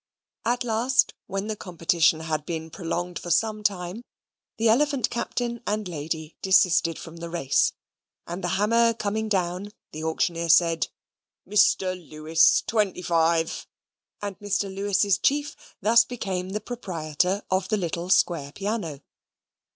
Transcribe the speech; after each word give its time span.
At 0.45 0.63
last, 0.63 1.13
when 1.27 1.45
the 1.45 1.55
competition 1.55 2.21
had 2.21 2.43
been 2.43 2.71
prolonged 2.71 3.19
for 3.19 3.29
some 3.29 3.61
time, 3.61 4.03
the 4.57 4.67
elephant 4.67 5.11
captain 5.11 5.61
and 5.67 5.87
lady 5.87 6.35
desisted 6.41 6.97
from 6.97 7.17
the 7.17 7.29
race; 7.29 7.73
and 8.25 8.43
the 8.43 8.47
hammer 8.57 8.95
coming 8.95 9.29
down, 9.29 9.69
the 9.91 10.03
auctioneer 10.03 10.49
said: 10.49 10.87
"Mr. 11.47 11.93
Lewis, 12.09 12.63
twenty 12.65 13.03
five," 13.03 13.67
and 14.23 14.39
Mr. 14.39 14.73
Lewis's 14.75 15.19
chief 15.19 15.55
thus 15.83 16.03
became 16.03 16.49
the 16.49 16.61
proprietor 16.61 17.43
of 17.51 17.67
the 17.69 17.77
little 17.77 18.09
square 18.09 18.51
piano. 18.53 19.01